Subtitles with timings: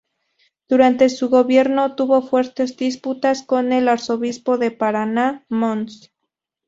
[0.67, 6.11] Durante su gobierno tuvo fuertes disputas con el Arzobispo de Paraná, Mons.